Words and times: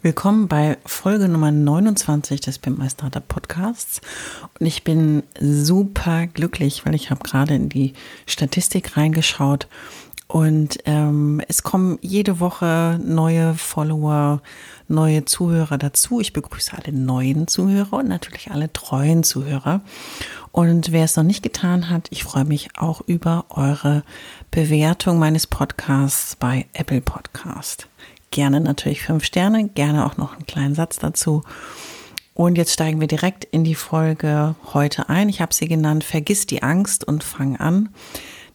Willkommen 0.00 0.46
bei 0.46 0.78
Folge 0.84 1.28
Nummer 1.28 1.50
29 1.50 2.40
des 2.40 2.60
Pimp 2.60 2.78
My 2.78 2.88
Startup 2.88 3.26
Podcasts. 3.26 4.00
Und 4.60 4.64
ich 4.64 4.84
bin 4.84 5.24
super 5.40 6.28
glücklich, 6.28 6.86
weil 6.86 6.94
ich 6.94 7.10
habe 7.10 7.24
gerade 7.24 7.56
in 7.56 7.68
die 7.68 7.94
Statistik 8.24 8.96
reingeschaut 8.96 9.66
und 10.28 10.78
ähm, 10.84 11.40
es 11.48 11.62
kommen 11.62 11.98
jede 12.02 12.38
Woche 12.38 13.00
neue 13.02 13.54
Follower, 13.54 14.40
neue 14.86 15.24
Zuhörer 15.24 15.78
dazu. 15.78 16.20
Ich 16.20 16.34
begrüße 16.34 16.76
alle 16.76 16.96
neuen 16.96 17.48
Zuhörer 17.48 17.94
und 17.94 18.08
natürlich 18.08 18.50
alle 18.52 18.72
treuen 18.72 19.24
Zuhörer. 19.24 19.80
Und 20.52 20.92
wer 20.92 21.06
es 21.06 21.16
noch 21.16 21.24
nicht 21.24 21.42
getan 21.42 21.88
hat, 21.88 22.08
ich 22.10 22.22
freue 22.22 22.44
mich 22.44 22.68
auch 22.76 23.00
über 23.06 23.46
eure 23.48 24.04
Bewertung 24.50 25.18
meines 25.18 25.46
Podcasts 25.46 26.36
bei 26.36 26.66
Apple 26.74 27.00
Podcast. 27.00 27.88
Gerne 28.30 28.60
natürlich 28.60 29.02
fünf 29.02 29.24
Sterne, 29.24 29.68
gerne 29.68 30.04
auch 30.06 30.16
noch 30.16 30.34
einen 30.34 30.46
kleinen 30.46 30.74
Satz 30.74 30.98
dazu. 30.98 31.42
Und 32.34 32.56
jetzt 32.56 32.72
steigen 32.72 33.00
wir 33.00 33.08
direkt 33.08 33.44
in 33.44 33.64
die 33.64 33.74
Folge 33.74 34.54
heute 34.72 35.08
ein. 35.08 35.28
Ich 35.28 35.40
habe 35.40 35.52
sie 35.52 35.66
genannt, 35.66 36.04
Vergiss 36.04 36.46
die 36.46 36.62
Angst 36.62 37.02
und 37.02 37.24
fang 37.24 37.56
an. 37.56 37.88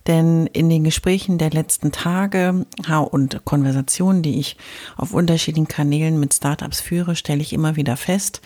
Denn 0.07 0.47
in 0.47 0.69
den 0.69 0.83
Gesprächen 0.83 1.37
der 1.37 1.49
letzten 1.49 1.91
Tage 1.91 2.65
und 3.11 3.45
Konversationen, 3.45 4.21
die 4.21 4.39
ich 4.39 4.57
auf 4.97 5.13
unterschiedlichen 5.13 5.67
Kanälen 5.67 6.19
mit 6.19 6.33
Startups 6.33 6.81
führe, 6.81 7.15
stelle 7.15 7.41
ich 7.41 7.53
immer 7.53 7.75
wieder 7.75 7.95
fest, 7.95 8.41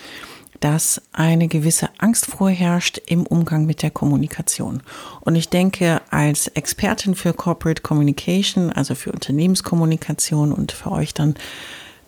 dass 0.60 1.02
eine 1.12 1.48
gewisse 1.48 1.90
Angst 1.98 2.26
vorherrscht 2.26 3.00
im 3.06 3.26
Umgang 3.26 3.66
mit 3.66 3.82
der 3.82 3.92
Kommunikation. 3.92 4.82
Und 5.22 5.36
ich 5.36 5.50
denke, 5.50 6.02
als 6.10 6.48
Expertin 6.48 7.16
für 7.16 7.34
Corporate 7.34 7.82
Communication, 7.82 8.72
also 8.72 8.96
für 8.96 9.12
Unternehmenskommunikation 9.12 10.52
und 10.52 10.72
für 10.72 10.92
euch 10.92 11.14
dann 11.14 11.36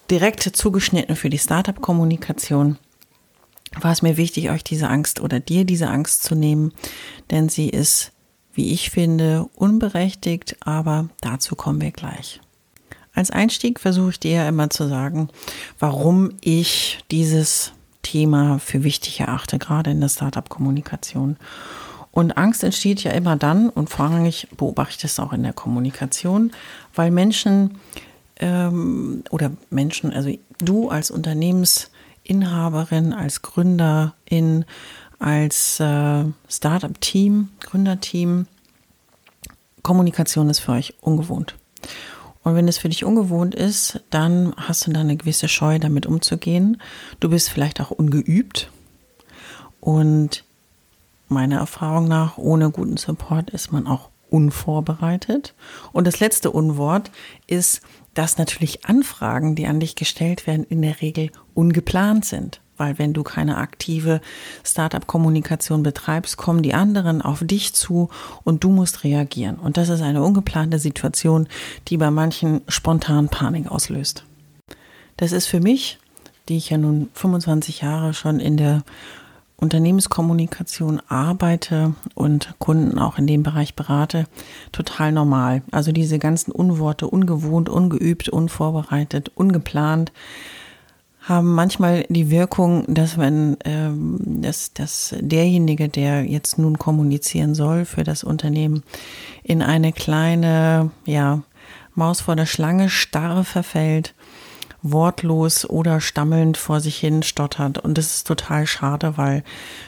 direkt 0.09 0.41
zugeschnitten 0.41 1.15
für 1.15 1.29
die 1.29 1.37
Startup-Kommunikation, 1.37 2.77
war 3.79 3.91
es 3.91 4.01
mir 4.01 4.17
wichtig, 4.17 4.49
euch 4.49 4.63
diese 4.63 4.89
Angst 4.89 5.19
oder 5.19 5.39
dir 5.39 5.63
diese 5.63 5.89
Angst 5.89 6.23
zu 6.23 6.33
nehmen, 6.33 6.73
denn 7.29 7.49
sie 7.49 7.69
ist 7.69 8.11
wie 8.59 8.73
ich 8.73 8.89
finde, 8.89 9.47
unberechtigt, 9.55 10.57
aber 10.59 11.07
dazu 11.21 11.55
kommen 11.55 11.79
wir 11.79 11.91
gleich. 11.91 12.41
Als 13.13 13.31
Einstieg 13.31 13.79
versuche 13.79 14.09
ich 14.09 14.19
dir 14.19 14.31
ja 14.31 14.49
immer 14.49 14.69
zu 14.69 14.87
sagen, 14.89 15.29
warum 15.79 16.33
ich 16.41 16.99
dieses 17.09 17.71
Thema 18.01 18.59
für 18.59 18.83
wichtig 18.83 19.19
erachte, 19.19 19.59
gerade 19.59 19.91
in 19.91 20.01
der 20.01 20.09
Startup-Kommunikation. 20.09 21.37
Und 22.11 22.37
Angst 22.37 22.63
entsteht 22.63 23.03
ja 23.03 23.11
immer 23.11 23.35
dann, 23.35 23.69
und 23.69 23.89
vorrangig 23.89 24.47
beobachte 24.57 24.95
ich 24.95 25.01
das 25.01 25.19
auch 25.19 25.33
in 25.33 25.43
der 25.43 25.53
Kommunikation, 25.53 26.51
weil 26.95 27.11
Menschen 27.11 27.77
ähm, 28.39 29.23
oder 29.29 29.51
Menschen, 29.69 30.11
also 30.11 30.31
du 30.59 30.89
als 30.89 31.11
Unternehmensinhaberin, 31.11 33.13
als 33.13 33.41
Gründerin, 33.41 34.65
als 35.19 35.79
äh, 35.79 36.23
Startup-Team, 36.47 37.49
Gründerteam, 37.59 38.47
Kommunikation 39.83 40.49
ist 40.49 40.59
für 40.59 40.73
euch 40.73 40.93
ungewohnt. 41.01 41.55
Und 42.43 42.55
wenn 42.55 42.67
es 42.67 42.77
für 42.77 42.89
dich 42.89 43.03
ungewohnt 43.03 43.53
ist, 43.53 44.01
dann 44.09 44.53
hast 44.55 44.87
du 44.87 44.91
da 44.91 45.01
eine 45.01 45.17
gewisse 45.17 45.47
Scheu, 45.47 45.79
damit 45.79 46.05
umzugehen. 46.05 46.81
Du 47.19 47.29
bist 47.29 47.49
vielleicht 47.49 47.81
auch 47.81 47.91
ungeübt. 47.91 48.71
Und 49.81 50.43
meiner 51.27 51.57
Erfahrung 51.57 52.07
nach, 52.07 52.37
ohne 52.37 52.71
guten 52.71 52.97
Support 52.97 53.49
ist 53.49 53.71
man 53.71 53.87
auch 53.87 54.09
unvorbereitet. 54.29 55.53
Und 55.91 56.07
das 56.07 56.19
letzte 56.19 56.51
Unwort 56.51 57.11
ist, 57.47 57.81
dass 58.13 58.37
natürlich 58.37 58.85
Anfragen, 58.85 59.55
die 59.55 59.67
an 59.67 59.79
dich 59.79 59.95
gestellt 59.95 60.47
werden, 60.47 60.63
in 60.63 60.81
der 60.81 61.01
Regel 61.01 61.31
ungeplant 61.53 62.25
sind 62.25 62.61
weil 62.79 62.97
wenn 62.97 63.13
du 63.13 63.23
keine 63.23 63.57
aktive 63.57 64.21
Startup-Kommunikation 64.63 65.83
betreibst, 65.83 66.37
kommen 66.37 66.63
die 66.63 66.73
anderen 66.73 67.21
auf 67.21 67.43
dich 67.43 67.73
zu 67.73 68.09
und 68.43 68.63
du 68.63 68.69
musst 68.69 69.03
reagieren. 69.03 69.57
Und 69.57 69.77
das 69.77 69.89
ist 69.89 70.01
eine 70.01 70.23
ungeplante 70.23 70.79
Situation, 70.79 71.47
die 71.87 71.97
bei 71.97 72.09
manchen 72.09 72.61
spontan 72.67 73.29
Panik 73.29 73.69
auslöst. 73.69 74.23
Das 75.17 75.31
ist 75.31 75.47
für 75.47 75.59
mich, 75.59 75.99
die 76.47 76.57
ich 76.57 76.69
ja 76.69 76.77
nun 76.77 77.09
25 77.13 77.81
Jahre 77.81 78.13
schon 78.13 78.39
in 78.39 78.57
der 78.57 78.83
Unternehmenskommunikation 79.59 81.01
arbeite 81.09 81.93
und 82.15 82.53
Kunden 82.59 82.97
auch 82.97 83.17
in 83.17 83.27
dem 83.27 83.43
Bereich 83.43 83.75
berate, 83.75 84.25
total 84.71 85.11
normal. 85.11 85.63
Also 85.71 85.91
diese 85.91 86.17
ganzen 86.17 86.51
Unworte, 86.51 87.07
ungewohnt, 87.07 87.67
ungeübt, 87.67 88.29
unvorbereitet, 88.29 89.31
ungeplant, 89.35 90.13
haben 91.21 91.53
manchmal 91.53 92.05
die 92.09 92.31
Wirkung, 92.31 92.85
dass 92.87 93.17
wenn 93.17 93.57
ähm, 93.65 94.17
dass, 94.41 94.73
dass 94.73 95.15
derjenige, 95.19 95.89
der 95.89 96.23
jetzt 96.25 96.57
nun 96.57 96.79
kommunizieren 96.79 97.55
soll 97.55 97.85
für 97.85 98.03
das 98.03 98.23
Unternehmen, 98.23 98.83
in 99.43 99.61
eine 99.61 99.91
kleine 99.91 100.91
ja, 101.05 101.41
Maus 101.93 102.21
vor 102.21 102.35
der 102.35 102.45
Schlange 102.45 102.89
starre 102.89 103.43
verfällt 103.43 104.13
wortlos 104.81 105.69
oder 105.69 105.99
stammelnd 105.99 106.57
vor 106.57 106.79
sich 106.79 106.97
hin 106.97 107.23
stottert. 107.23 107.77
Und 107.77 107.97
das 107.97 108.15
ist 108.15 108.27
total 108.27 108.65
schade, 108.65 109.17
weil 109.17 109.43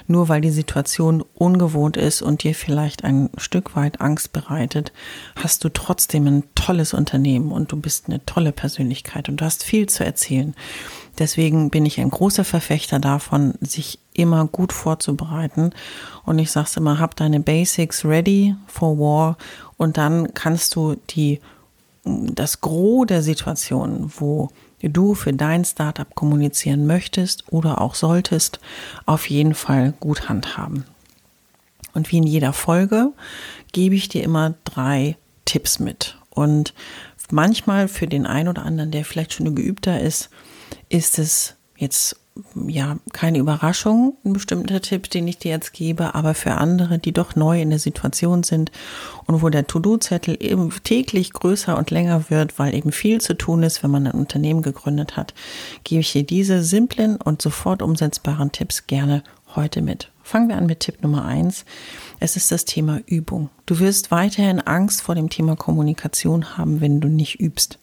nur 0.08 0.30
weil 0.30 0.42
die 0.42 0.52
Situation 0.52 1.24
ungewohnt 1.36 1.98
ist 1.98 2.22
und 2.22 2.44
dir 2.44 2.56
vielleicht 2.56 3.04
ein 3.04 3.30
Stück 3.38 3.76
weit 3.76 4.02
Angst 4.02 4.34
bereitet, 4.34 4.92
hast 5.36 5.64
du 5.64 5.70
trotzdem 5.70 6.28
ein 6.28 6.44
tolles 6.56 6.94
Unternehmen 6.94 7.52
und 7.52 7.72
du 7.72 7.78
bist 7.78 8.08
eine 8.08 8.26
tolle 8.26 8.52
Persönlichkeit 8.52 9.30
und 9.30 9.38
du 9.42 9.46
hast 9.46 9.64
viel 9.64 9.88
zu 9.88 10.04
erzählen. 10.04 10.56
Deswegen 11.20 11.70
bin 11.70 11.86
ich 11.86 12.00
ein 12.00 12.10
großer 12.10 12.44
Verfechter 12.44 13.00
davon, 13.00 13.54
sich 13.62 14.00
immer 14.14 14.46
gut 14.46 14.74
vorzubereiten. 14.74 15.72
Und 16.26 16.40
ich 16.40 16.52
sage 16.52 16.70
immer, 16.78 17.00
hab 17.00 17.16
deine 17.16 17.40
Basics 17.40 18.06
ready 18.06 18.56
for 18.68 18.98
war 18.98 19.38
und 19.78 19.98
dann 19.98 20.34
kannst 20.34 20.76
du 20.76 20.96
die 21.10 21.40
das 22.04 22.62
Gros 22.62 23.06
der 23.08 23.22
Situationen, 23.22 24.12
wo 24.18 24.50
du 24.90 25.16
für 25.16 25.34
dein 25.34 25.66
Startup 25.66 26.14
kommunizieren 26.16 26.88
möchtest 26.88 27.52
oder 27.52 27.82
auch 27.82 27.96
solltest, 27.96 28.60
auf 29.06 29.30
jeden 29.30 29.54
Fall 29.54 29.94
gut 30.00 30.30
handhaben. 30.30 30.86
Und 31.94 32.12
wie 32.12 32.18
in 32.18 32.24
jeder 32.24 32.54
Folge 32.54 33.12
gebe 33.72 33.96
ich 33.96 34.10
dir 34.10 34.24
immer 34.24 34.56
drei 34.64 35.18
Tipps 35.46 35.80
mit. 35.80 36.18
Und 36.30 36.74
manchmal 37.30 37.88
für 37.88 38.08
den 38.08 38.26
einen 38.26 38.50
oder 38.50 38.64
anderen, 38.64 38.92
der 38.92 39.06
vielleicht 39.06 39.34
schon 39.34 39.54
geübter 39.56 40.00
ist, 40.00 40.30
ist 40.90 41.20
es 41.20 41.56
jetzt 41.76 42.21
ja, 42.68 42.98
keine 43.12 43.40
Überraschung, 43.40 44.18
ein 44.24 44.34
bestimmter 44.34 44.82
Tipp, 44.82 45.10
den 45.10 45.28
ich 45.28 45.38
dir 45.38 45.52
jetzt 45.52 45.74
gebe, 45.74 46.16
aber 46.16 46.34
für 46.34 46.54
andere, 46.54 46.98
die 46.98 47.12
doch 47.12 47.36
neu 47.36 47.62
in 47.62 47.70
der 47.70 47.80
Situation 47.80 48.44
sind 48.44 48.72
und 49.26 49.42
wo 49.42 49.50
der 49.50 49.68
To-Do-Zettel 49.68 50.38
eben 50.40 50.72
täglich 50.84 51.34
größer 51.34 51.78
und 51.78 51.92
länger 51.92 52.30
wird, 52.30 52.58
weil 52.58 52.74
eben 52.74 52.92
viel 52.92 53.20
zu 53.20 53.38
tun 53.38 53.64
ist, 53.64 53.84
wenn 53.84 53.92
man 53.92 54.08
ein 54.08 54.14
Unternehmen 54.14 54.62
gegründet 54.62 55.18
hat, 55.18 55.34
gebe 55.84 56.02
ich 56.02 56.14
dir 56.14 56.24
diese 56.24 56.64
simplen 56.64 57.18
und 57.18 57.42
sofort 57.42 57.82
umsetzbaren 57.82 58.52
Tipps 58.52 58.88
gerne 58.88 59.24
heute 59.56 59.82
mit. 59.82 60.10
Fangen 60.24 60.48
wir 60.48 60.58
an 60.58 60.66
mit 60.66 60.82
Tipp 60.82 61.02
Nummer 61.04 61.26
eins. 61.26 61.66
Es 62.20 62.38
ist 62.38 62.52
das 62.52 62.64
Thema 62.64 63.02
Übung. 63.06 63.50
Du 63.66 63.80
wirst 63.80 64.12
weiterhin 64.12 64.62
Angst 64.62 65.02
vor 65.02 65.16
dem 65.16 65.30
Thema 65.30 65.58
Kommunikation 65.58 66.58
haben, 66.58 66.80
wenn 66.80 67.02
du 67.02 67.10
nicht 67.10 67.42
übst. 67.42 67.78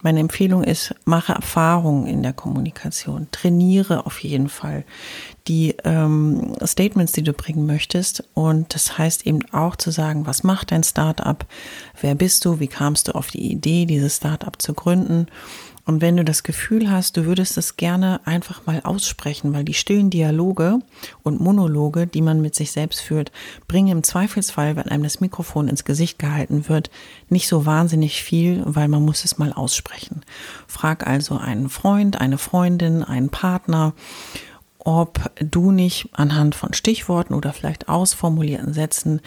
Meine 0.00 0.20
Empfehlung 0.20 0.62
ist, 0.62 0.94
mache 1.04 1.32
Erfahrungen 1.32 2.06
in 2.06 2.22
der 2.22 2.32
Kommunikation, 2.32 3.26
trainiere 3.32 4.06
auf 4.06 4.20
jeden 4.20 4.48
Fall 4.48 4.84
die 5.48 5.74
ähm, 5.84 6.54
Statements, 6.64 7.12
die 7.12 7.24
du 7.24 7.32
bringen 7.32 7.66
möchtest. 7.66 8.22
Und 8.34 8.74
das 8.74 8.96
heißt 8.96 9.26
eben 9.26 9.40
auch 9.52 9.74
zu 9.74 9.90
sagen, 9.90 10.26
was 10.26 10.44
macht 10.44 10.70
dein 10.70 10.84
Startup, 10.84 11.44
wer 12.00 12.14
bist 12.14 12.44
du, 12.44 12.60
wie 12.60 12.68
kamst 12.68 13.08
du 13.08 13.12
auf 13.14 13.28
die 13.28 13.50
Idee, 13.50 13.86
dieses 13.86 14.16
Startup 14.16 14.60
zu 14.60 14.72
gründen 14.74 15.26
und 15.88 16.02
wenn 16.02 16.18
du 16.18 16.24
das 16.24 16.42
Gefühl 16.42 16.90
hast, 16.90 17.16
du 17.16 17.24
würdest 17.24 17.56
es 17.56 17.78
gerne 17.78 18.20
einfach 18.26 18.66
mal 18.66 18.82
aussprechen, 18.84 19.54
weil 19.54 19.64
die 19.64 19.72
stillen 19.72 20.10
Dialoge 20.10 20.80
und 21.22 21.40
Monologe, 21.40 22.06
die 22.06 22.20
man 22.20 22.42
mit 22.42 22.54
sich 22.54 22.72
selbst 22.72 23.00
führt, 23.00 23.32
bringen 23.68 23.88
im 23.88 24.02
Zweifelsfall, 24.02 24.76
wenn 24.76 24.88
einem 24.88 25.04
das 25.04 25.20
Mikrofon 25.20 25.66
ins 25.66 25.86
Gesicht 25.86 26.18
gehalten 26.18 26.68
wird, 26.68 26.90
nicht 27.30 27.48
so 27.48 27.64
wahnsinnig 27.64 28.22
viel, 28.22 28.62
weil 28.66 28.88
man 28.88 29.02
muss 29.02 29.24
es 29.24 29.38
mal 29.38 29.50
aussprechen. 29.50 30.20
Frag 30.66 31.06
also 31.06 31.38
einen 31.38 31.70
Freund, 31.70 32.20
eine 32.20 32.36
Freundin, 32.36 33.02
einen 33.02 33.30
Partner, 33.30 33.94
ob 34.80 35.30
du 35.40 35.70
nicht 35.70 36.10
anhand 36.12 36.54
von 36.54 36.74
Stichworten 36.74 37.32
oder 37.32 37.54
vielleicht 37.54 37.88
ausformulierten 37.88 38.74
Sätzen 38.74 39.22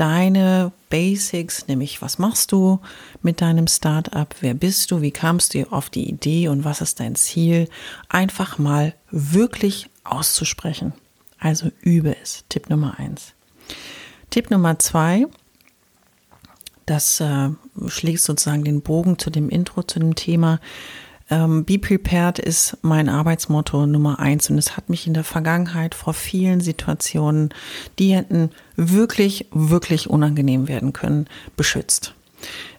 deine 0.00 0.72
Basics, 0.88 1.68
nämlich 1.68 2.00
was 2.00 2.18
machst 2.18 2.52
du 2.52 2.80
mit 3.22 3.42
deinem 3.42 3.66
Startup, 3.66 4.34
wer 4.40 4.54
bist 4.54 4.90
du, 4.90 5.02
wie 5.02 5.10
kamst 5.10 5.52
du 5.52 5.70
auf 5.70 5.90
die 5.90 6.08
Idee 6.08 6.48
und 6.48 6.64
was 6.64 6.80
ist 6.80 7.00
dein 7.00 7.16
Ziel, 7.16 7.68
einfach 8.08 8.58
mal 8.58 8.94
wirklich 9.10 9.90
auszusprechen. 10.04 10.94
Also 11.38 11.70
übe 11.82 12.16
es. 12.22 12.44
Tipp 12.48 12.70
Nummer 12.70 12.98
eins. 12.98 13.34
Tipp 14.30 14.50
Nummer 14.50 14.78
zwei, 14.78 15.26
das 16.86 17.20
äh, 17.20 17.50
schlägt 17.88 18.20
sozusagen 18.20 18.64
den 18.64 18.80
Bogen 18.80 19.18
zu 19.18 19.30
dem 19.30 19.50
Intro, 19.50 19.82
zu 19.82 19.98
dem 19.98 20.14
Thema. 20.14 20.60
Ähm, 21.30 21.64
Be 21.64 21.78
prepared 21.78 22.38
ist 22.38 22.76
mein 22.82 23.08
Arbeitsmotto 23.08 23.86
Nummer 23.86 24.18
eins 24.18 24.50
und 24.50 24.58
es 24.58 24.76
hat 24.76 24.88
mich 24.88 25.06
in 25.06 25.14
der 25.14 25.24
Vergangenheit 25.24 25.94
vor 25.94 26.12
vielen 26.12 26.60
Situationen, 26.60 27.54
die 27.98 28.14
hätten 28.14 28.50
wirklich, 28.76 29.46
wirklich 29.52 30.10
unangenehm 30.10 30.68
werden 30.68 30.92
können, 30.92 31.28
beschützt. 31.56 32.14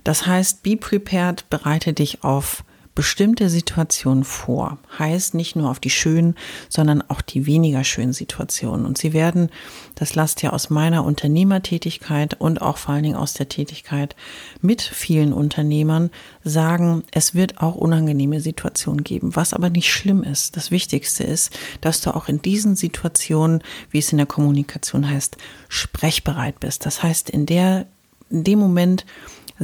Das 0.03 0.25
heißt, 0.25 0.63
be 0.63 0.75
prepared, 0.75 1.49
bereite 1.49 1.93
dich 1.93 2.23
auf 2.23 2.63
bestimmte 2.93 3.49
Situationen 3.49 4.23
vor. 4.23 4.77
Heißt 4.99 5.33
nicht 5.33 5.55
nur 5.55 5.69
auf 5.69 5.79
die 5.79 5.89
schönen, 5.89 6.35
sondern 6.67 7.01
auch 7.01 7.21
die 7.21 7.45
weniger 7.45 7.83
schönen 7.83 8.13
Situationen. 8.13 8.85
Und 8.85 8.97
sie 8.97 9.13
werden, 9.13 9.49
das 9.95 10.15
lasst 10.15 10.41
ja 10.41 10.51
aus 10.51 10.69
meiner 10.69 11.05
Unternehmertätigkeit 11.05 12.39
und 12.39 12.61
auch 12.61 12.77
vor 12.77 12.93
allen 12.93 13.03
Dingen 13.03 13.15
aus 13.15 13.33
der 13.33 13.47
Tätigkeit 13.47 14.15
mit 14.61 14.81
vielen 14.81 15.31
Unternehmern 15.31 16.09
sagen, 16.43 17.03
es 17.11 17.33
wird 17.33 17.61
auch 17.61 17.75
unangenehme 17.75 18.41
Situationen 18.41 19.03
geben, 19.03 19.35
was 19.35 19.53
aber 19.53 19.69
nicht 19.69 19.91
schlimm 19.91 20.23
ist. 20.23 20.57
Das 20.57 20.69
Wichtigste 20.69 21.23
ist, 21.23 21.57
dass 21.79 22.01
du 22.01 22.13
auch 22.13 22.27
in 22.27 22.41
diesen 22.41 22.75
Situationen, 22.75 23.63
wie 23.89 23.99
es 23.99 24.11
in 24.11 24.17
der 24.17 24.27
Kommunikation 24.27 25.09
heißt, 25.09 25.37
sprechbereit 25.69 26.59
bist. 26.59 26.85
Das 26.85 27.03
heißt, 27.03 27.29
in 27.29 27.45
der, 27.45 27.85
in 28.29 28.43
dem 28.43 28.59
Moment, 28.59 29.05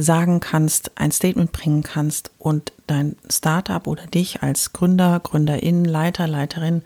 sagen 0.00 0.38
kannst, 0.38 0.92
ein 0.94 1.10
Statement 1.10 1.50
bringen 1.50 1.82
kannst 1.82 2.30
und 2.38 2.72
dein 2.86 3.16
Startup 3.28 3.84
oder 3.88 4.06
dich 4.06 4.42
als 4.42 4.72
Gründer, 4.72 5.18
Gründerin, 5.20 5.84
Leiter, 5.84 6.28
Leiterin, 6.28 6.82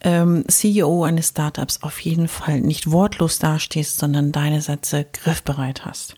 ähm, 0.00 0.44
CEO 0.48 1.04
eines 1.04 1.28
Startups 1.28 1.82
auf 1.82 2.00
jeden 2.00 2.28
Fall 2.28 2.62
nicht 2.62 2.90
wortlos 2.90 3.38
dastehst, 3.38 3.98
sondern 3.98 4.32
deine 4.32 4.62
Sätze 4.62 5.04
griffbereit 5.12 5.84
hast. 5.84 6.16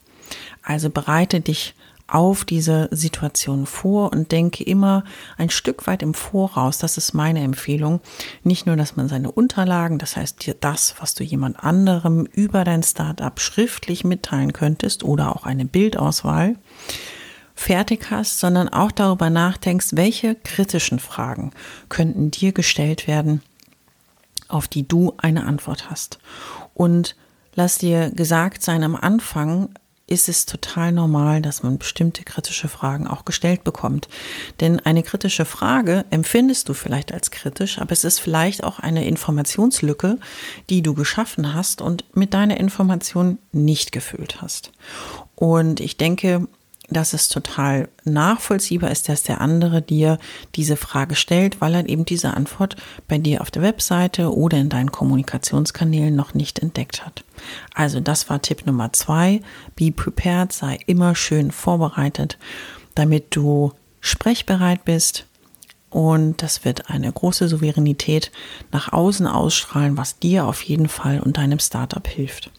Also 0.62 0.88
bereite 0.88 1.40
dich 1.40 1.74
auf 2.08 2.46
diese 2.46 2.88
Situation 2.90 3.66
vor 3.66 4.12
und 4.12 4.32
denke 4.32 4.64
immer 4.64 5.04
ein 5.36 5.50
Stück 5.50 5.86
weit 5.86 6.02
im 6.02 6.14
Voraus. 6.14 6.78
Das 6.78 6.96
ist 6.96 7.12
meine 7.12 7.40
Empfehlung. 7.40 8.00
Nicht 8.42 8.66
nur, 8.66 8.76
dass 8.76 8.96
man 8.96 9.08
seine 9.08 9.30
Unterlagen, 9.30 9.98
das 9.98 10.16
heißt 10.16 10.44
dir 10.46 10.54
das, 10.54 10.94
was 11.00 11.14
du 11.14 11.22
jemand 11.22 11.62
anderem 11.62 12.24
über 12.24 12.64
dein 12.64 12.82
Startup 12.82 13.38
schriftlich 13.38 14.04
mitteilen 14.04 14.54
könntest 14.54 15.04
oder 15.04 15.36
auch 15.36 15.44
eine 15.44 15.66
Bildauswahl 15.66 16.56
fertig 17.54 18.10
hast, 18.10 18.40
sondern 18.40 18.68
auch 18.68 18.92
darüber 18.92 19.30
nachdenkst, 19.30 19.88
welche 19.92 20.34
kritischen 20.34 21.00
Fragen 21.00 21.50
könnten 21.88 22.30
dir 22.30 22.52
gestellt 22.52 23.06
werden, 23.06 23.42
auf 24.48 24.68
die 24.68 24.86
du 24.86 25.12
eine 25.18 25.44
Antwort 25.44 25.90
hast. 25.90 26.18
Und 26.72 27.16
lass 27.54 27.76
dir 27.76 28.10
gesagt 28.10 28.62
sein, 28.62 28.82
am 28.82 28.94
Anfang 28.94 29.70
ist 30.08 30.28
es 30.28 30.46
total 30.46 30.90
normal, 30.90 31.42
dass 31.42 31.62
man 31.62 31.78
bestimmte 31.78 32.24
kritische 32.24 32.68
Fragen 32.68 33.06
auch 33.06 33.24
gestellt 33.24 33.62
bekommt. 33.62 34.08
Denn 34.60 34.80
eine 34.80 35.02
kritische 35.02 35.44
Frage 35.44 36.04
empfindest 36.10 36.68
du 36.68 36.74
vielleicht 36.74 37.12
als 37.12 37.30
kritisch, 37.30 37.78
aber 37.78 37.92
es 37.92 38.04
ist 38.04 38.18
vielleicht 38.18 38.64
auch 38.64 38.80
eine 38.80 39.06
Informationslücke, 39.06 40.18
die 40.70 40.82
du 40.82 40.94
geschaffen 40.94 41.54
hast 41.54 41.82
und 41.82 42.04
mit 42.16 42.34
deiner 42.34 42.58
Information 42.58 43.38
nicht 43.52 43.92
gefüllt 43.92 44.40
hast. 44.40 44.72
Und 45.34 45.78
ich 45.78 45.96
denke, 45.98 46.48
dass 46.90 47.12
es 47.12 47.28
total 47.28 47.88
nachvollziehbar 48.04 48.90
ist, 48.90 49.08
dass 49.08 49.22
der 49.22 49.40
andere 49.40 49.82
dir 49.82 50.18
diese 50.54 50.76
Frage 50.76 51.16
stellt, 51.16 51.60
weil 51.60 51.74
er 51.74 51.88
eben 51.88 52.04
diese 52.04 52.34
Antwort 52.34 52.76
bei 53.06 53.18
dir 53.18 53.42
auf 53.42 53.50
der 53.50 53.62
Webseite 53.62 54.34
oder 54.34 54.58
in 54.58 54.68
deinen 54.68 54.92
Kommunikationskanälen 54.92 56.14
noch 56.14 56.34
nicht 56.34 56.58
entdeckt 56.58 57.04
hat. 57.04 57.24
Also 57.74 58.00
das 58.00 58.30
war 58.30 58.40
Tipp 58.40 58.66
Nummer 58.66 58.92
zwei. 58.92 59.42
Be 59.76 59.92
prepared, 59.92 60.52
sei 60.52 60.78
immer 60.86 61.14
schön 61.14 61.50
vorbereitet, 61.50 62.38
damit 62.94 63.36
du 63.36 63.72
sprechbereit 64.00 64.84
bist. 64.84 65.26
Und 65.90 66.42
das 66.42 66.64
wird 66.64 66.90
eine 66.90 67.10
große 67.10 67.48
Souveränität 67.48 68.30
nach 68.72 68.92
außen 68.92 69.26
ausstrahlen, 69.26 69.96
was 69.96 70.18
dir 70.18 70.46
auf 70.46 70.62
jeden 70.62 70.88
Fall 70.88 71.20
und 71.20 71.38
deinem 71.38 71.58
Startup 71.58 72.06
hilft. 72.06 72.50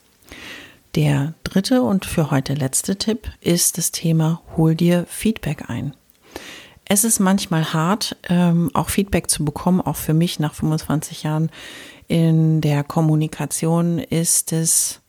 Der 0.95 1.36
dritte 1.44 1.83
und 1.83 2.06
für 2.06 2.31
heute 2.31 2.56
letzte 2.56 2.95
Tipp 2.95 3.30
ist 3.41 3.77
das 3.77 3.91
Thema 3.91 4.41
Hol 4.57 4.74
dir 4.74 5.06
Feedback 5.07 5.69
ein. 5.69 5.94
Es 6.86 7.03
ist 7.03 7.19
manchmal 7.19 7.74
hart, 7.74 8.18
ähm, 8.27 8.71
auch 8.74 8.89
Feedback 8.89 9.30
zu 9.30 9.45
bekommen, 9.45 9.81
auch 9.81 9.95
für 9.95 10.15
mich 10.15 10.39
nach 10.39 10.56
25 10.56 11.21
Jahren 11.21 11.51
in 12.07 12.62
der 12.62 12.83
Kommunikation 12.83 14.00
ist 14.00 14.51
es, 14.51 15.00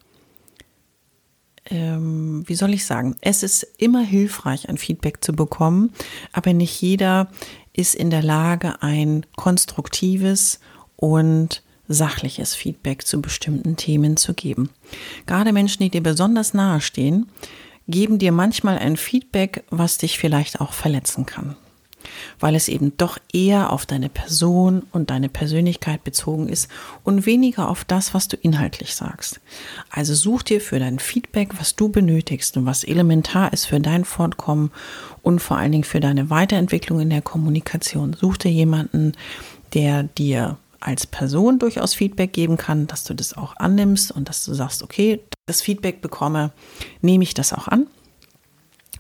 ähm, 1.71 2.45
wie 2.47 2.55
soll 2.55 2.75
ich 2.75 2.85
sagen, 2.85 3.17
es 3.23 3.43
ist 3.43 3.67
immer 3.79 4.03
hilfreich, 4.03 4.69
ein 4.69 4.77
Feedback 4.77 5.25
zu 5.25 5.33
bekommen, 5.33 5.95
aber 6.33 6.53
nicht 6.53 6.83
jeder 6.83 7.31
ist 7.73 7.95
in 7.95 8.11
der 8.11 8.23
Lage, 8.23 8.83
ein 8.83 9.25
konstruktives 9.35 10.61
und 10.97 11.63
sachliches 11.91 12.55
Feedback 12.55 13.07
zu 13.07 13.21
bestimmten 13.21 13.77
Themen 13.77 14.17
zu 14.17 14.33
geben. 14.33 14.71
Gerade 15.27 15.53
Menschen, 15.53 15.83
die 15.83 15.91
dir 15.91 16.03
besonders 16.03 16.55
nahe 16.55 16.81
stehen, 16.81 17.27
geben 17.89 18.19
dir 18.19 18.33
manchmal 18.33 18.79
ein 18.79 18.97
Feedback, 18.97 19.65
was 19.71 19.99
dich 19.99 20.19
vielleicht 20.19 20.61
auch 20.61 20.73
verletzen 20.73 21.27
kann, 21.27 21.57
weil 22.39 22.55
es 22.55 22.69
eben 22.69 22.97
doch 22.97 23.19
eher 23.33 23.73
auf 23.73 23.87
deine 23.87 24.09
Person 24.09 24.85
und 24.93 25.11
deine 25.11 25.29
Persönlichkeit 25.29 26.05
bezogen 26.05 26.49
ist 26.49 26.69
und 27.03 27.27
weniger 27.27 27.69
auf 27.69 27.85
das, 27.85 28.15
was 28.15 28.29
du 28.29 28.37
inhaltlich 28.37 28.95
sagst. 28.95 29.41
Also 29.91 30.15
such 30.15 30.45
dir 30.45 30.61
für 30.61 30.79
dein 30.79 31.01
Feedback, 31.01 31.59
was 31.59 31.75
du 31.75 31.89
benötigst 31.89 32.57
und 32.57 32.67
was 32.67 32.85
elementar 32.85 33.53
ist 33.53 33.67
für 33.67 33.81
dein 33.81 34.05
Fortkommen 34.05 34.71
und 35.23 35.41
vor 35.41 35.57
allen 35.57 35.73
Dingen 35.73 35.85
für 35.85 36.01
deine 36.01 36.31
Weiterentwicklung 36.31 37.01
in 37.01 37.11
der 37.11 37.23
Kommunikation. 37.23 38.15
Such 38.15 38.37
dir 38.37 38.53
jemanden, 38.53 39.13
der 39.75 40.05
dir 40.05 40.57
als 40.81 41.07
Person 41.07 41.59
durchaus 41.59 41.95
Feedback 41.95 42.33
geben 42.33 42.57
kann, 42.57 42.87
dass 42.87 43.05
du 43.05 43.15
das 43.15 43.37
auch 43.37 43.57
annimmst 43.57 44.11
und 44.11 44.29
dass 44.29 44.45
du 44.45 44.55
sagst, 44.55 44.83
okay, 44.83 45.21
das 45.47 45.63
Feedback 45.63 46.01
bekomme, 46.01 46.53
nehme 47.01 47.23
ich 47.25 47.35
das 47.35 47.53
auch 47.53 47.69
an. 47.69 47.87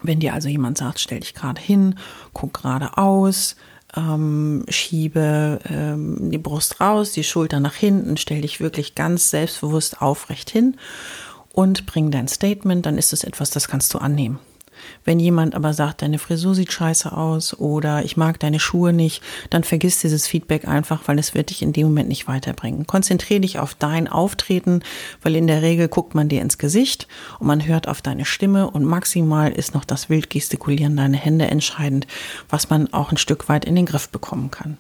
Wenn 0.03 0.21
dir 0.21 0.35
also 0.35 0.49
jemand 0.49 0.79
sagt, 0.79 1.01
stell 1.01 1.21
dich 1.21 1.35
gerade 1.35 1.61
hin, 1.61 1.97
guck 2.33 2.63
geradeaus, 2.63 3.57
ähm, 3.97 4.65
schiebe 4.69 5.61
ähm, 5.69 6.31
die 6.31 6.39
Brust 6.39 6.81
raus, 6.81 7.13
die 7.13 7.25
Schulter 7.25 7.61
nach 7.61 7.75
hinten, 7.75 8.17
stell 8.17 8.43
dich 8.43 8.61
wirklich 8.61 8.95
ganz 8.95 9.31
selbstbewusst 9.31 10.01
aufrecht 10.01 10.51
hin 10.51 10.77
und 11.53 11.87
bring 11.87 12.11
dein 12.11 12.29
Statement, 12.29 12.87
dann 12.87 12.99
ist 12.99 13.13
es 13.13 13.25
etwas, 13.25 13.51
das 13.51 13.69
kannst 13.69 13.93
du 13.93 13.99
annehmen. 13.99 14.39
Wenn 15.05 15.21
jemand 15.21 15.55
aber 15.55 15.73
sagt, 15.75 16.03
deine 16.03 16.19
Frisur 16.19 16.55
sieht 16.55 16.73
scheiße 16.73 17.13
aus 17.13 17.59
oder 17.59 18.05
ich 18.05 18.17
mag 18.17 18.39
deine 18.41 18.61
Schuhe 18.61 18.93
nicht, 18.93 19.23
dann 19.51 19.65
vergiss 19.65 20.01
dieses 20.01 20.27
Feedback 20.27 20.67
einfach, 20.67 21.03
weil 21.07 21.19
es 21.19 21.35
wird 21.35 21.51
dich 21.51 21.63
in 21.63 21.73
dem 21.73 21.89
Moment 21.89 22.09
nicht 22.09 22.29
weiterbringen. 22.29 22.87
Konzentriere 22.87 23.41
dich 23.41 23.59
auf 23.59 23.75
dein 23.75 24.09
Auftreten, 24.09 24.83
weil 25.23 25.37
in 25.37 25.47
der 25.47 25.63
Regel 25.63 25.89
guckt 25.89 26.15
man 26.15 26.29
dir 26.29 26.43
ins 26.43 26.59
Gesicht 26.59 27.09
und 27.39 27.47
man 27.47 27.67
hört 27.67 27.89
auf 27.89 28.03
deine 28.03 28.25
Stimme 28.25 28.71
und 28.71 28.85
maximal 28.85 29.53
ist 29.53 29.75
noch 29.75 29.85
das 29.85 30.09
wild 30.09 30.31
gestikulieren 30.31 30.97
deiner 30.97 31.19
Hände 31.19 31.47
entscheidend, 31.47 32.07
was 32.49 32.71
man 32.71 32.93
auch 32.93 33.11
ein 33.11 33.17
Stück 33.17 33.49
weit 33.49 33.65
in 33.65 33.77
den 33.77 33.87
Griff 33.87 34.09
bekommen 34.09 34.51
kann. 34.51 34.79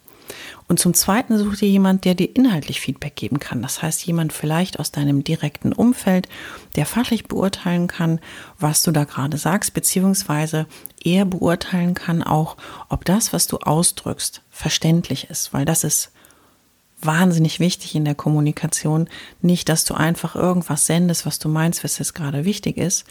Und 0.69 0.79
zum 0.79 0.95
Zweiten 0.95 1.39
such 1.39 1.57
dir 1.57 1.69
jemand, 1.69 2.05
der 2.05 2.15
dir 2.15 2.35
inhaltlich 2.35 2.81
Feedback 2.81 3.17
geben 3.17 3.39
kann. 3.39 3.63
Das 3.63 3.83
heißt, 3.83 4.05
jemand 4.07 4.33
vielleicht 4.33 4.79
aus 4.79 4.93
deinem 4.93 5.25
direkten 5.25 5.73
Umfeld, 5.73 6.29
der 6.77 6.87
fachlich 6.87 7.27
beurteilen 7.27 7.87
kann, 7.87 8.21
was 8.59 8.83
du 8.83 8.93
da 8.93 9.05
gerade 9.05 9.37
sagst, 9.37 9.75
beziehungsweise 9.75 10.67
er 11.03 11.25
beurteilen 11.25 11.95
kann 11.95 12.23
auch, 12.23 12.57
ob 12.89 13.05
das, 13.05 13.33
was 13.33 13.47
du 13.47 13.59
ausdrückst, 13.59 14.43
verständlich 14.51 15.31
ist, 15.31 15.53
weil 15.53 15.65
das 15.65 15.85
ist 15.85 16.13
wahnsinnig 17.03 17.61
wichtig 17.61 17.95
in 17.95 18.05
der 18.05 18.15
Kommunikation. 18.15 19.09
Nicht, 19.41 19.69
dass 19.69 19.85
du 19.85 19.95
einfach 19.95 20.37
irgendwas 20.37 20.87
sendest, 20.87 21.27
was 21.27 21.39
du 21.39 21.49
meinst, 21.49 21.83
was 21.85 21.99
jetzt 21.99 22.15
gerade 22.15 22.45
wichtig 22.45 22.77
ist, 22.77 23.05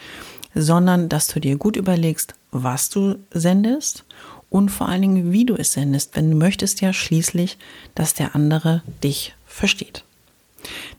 sondern 0.54 1.10
dass 1.10 1.28
du 1.28 1.40
dir 1.40 1.58
gut 1.58 1.76
überlegst, 1.76 2.36
was 2.52 2.90
du 2.90 3.20
sendest 3.32 4.06
und 4.50 4.70
vor 4.70 4.90
allen 4.90 5.02
Dingen, 5.02 5.32
wie 5.32 5.46
du 5.46 5.56
es 5.56 5.74
sendest, 5.74 6.16
wenn 6.16 6.32
du 6.32 6.38
möchtest 6.38 6.82
ja 6.82 6.94
schließlich, 6.94 7.58
dass 7.96 8.14
der 8.14 8.36
andere 8.36 8.84
dich 9.04 9.36
versteht. 9.46 10.04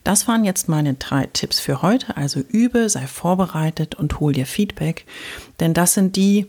Das 0.05 0.29
waren 0.29 0.45
jetzt 0.45 0.69
meine 0.69 0.95
drei 0.95 1.27
Tipps 1.27 1.61
für 1.61 1.83
heute. 1.83 2.17
Also 2.17 2.41
übe, 2.41 2.89
sei 2.89 3.07
vorbereitet 3.07 3.95
und 3.95 4.21
hol 4.21 4.33
dir 4.33 4.47
Feedback. 4.47 5.05
Denn 5.59 5.75
das 5.75 5.95
sind 5.95 6.17
die, 6.17 6.47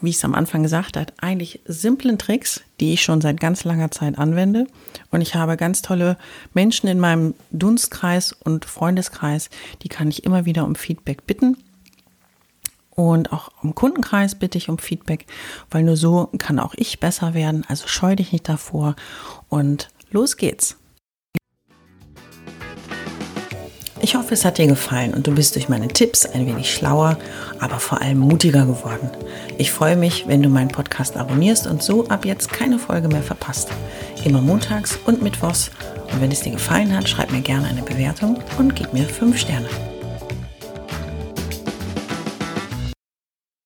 wie 0.00 0.10
ich 0.10 0.16
es 0.16 0.24
am 0.24 0.34
Anfang 0.34 0.62
gesagt 0.62 0.96
habe, 0.96 1.12
eigentlich 1.18 1.60
simplen 1.66 2.18
Tricks, 2.18 2.62
die 2.80 2.94
ich 2.94 3.02
schon 3.02 3.20
seit 3.20 3.40
ganz 3.40 3.64
langer 3.64 3.90
Zeit 3.90 4.18
anwende. 4.18 4.66
Und 5.10 5.20
ich 5.20 5.34
habe 5.34 5.56
ganz 5.56 5.82
tolle 5.82 6.16
Menschen 6.54 6.88
in 6.88 6.98
meinem 6.98 7.34
Dunstkreis 7.50 8.32
und 8.32 8.64
Freundeskreis, 8.64 9.50
die 9.82 9.88
kann 9.88 10.08
ich 10.08 10.24
immer 10.24 10.44
wieder 10.44 10.64
um 10.64 10.74
Feedback 10.74 11.26
bitten. 11.26 11.56
Und 12.94 13.32
auch 13.32 13.50
im 13.62 13.74
Kundenkreis 13.74 14.36
bitte 14.36 14.58
ich 14.58 14.68
um 14.68 14.78
Feedback, 14.78 15.26
weil 15.70 15.82
nur 15.82 15.96
so 15.96 16.30
kann 16.38 16.58
auch 16.58 16.74
ich 16.76 17.00
besser 17.00 17.34
werden. 17.34 17.64
Also 17.68 17.88
scheu 17.88 18.14
dich 18.16 18.32
nicht 18.32 18.48
davor 18.48 18.94
und 19.48 19.90
los 20.10 20.36
geht's. 20.36 20.76
Ich 24.00 24.16
hoffe, 24.16 24.34
es 24.34 24.44
hat 24.44 24.58
dir 24.58 24.66
gefallen 24.66 25.14
und 25.14 25.26
du 25.26 25.34
bist 25.34 25.54
durch 25.54 25.70
meine 25.70 25.88
Tipps 25.88 26.26
ein 26.26 26.46
wenig 26.46 26.74
schlauer, 26.74 27.16
aber 27.58 27.78
vor 27.78 28.02
allem 28.02 28.18
mutiger 28.18 28.66
geworden. 28.66 29.08
Ich 29.56 29.72
freue 29.72 29.96
mich, 29.96 30.28
wenn 30.28 30.42
du 30.42 30.50
meinen 30.50 30.68
Podcast 30.68 31.16
abonnierst 31.16 31.66
und 31.66 31.82
so 31.82 32.06
ab 32.08 32.26
jetzt 32.26 32.52
keine 32.52 32.78
Folge 32.78 33.08
mehr 33.08 33.22
verpasst. 33.22 33.70
Immer 34.22 34.42
montags 34.42 34.98
und 35.06 35.22
mittwochs. 35.22 35.70
Und 36.12 36.20
wenn 36.20 36.30
es 36.30 36.42
dir 36.42 36.52
gefallen 36.52 36.94
hat, 36.94 37.08
schreib 37.08 37.32
mir 37.32 37.40
gerne 37.40 37.66
eine 37.66 37.82
Bewertung 37.82 38.38
und 38.58 38.76
gib 38.76 38.92
mir 38.92 39.04
5 39.04 39.38
Sterne. 39.38 39.93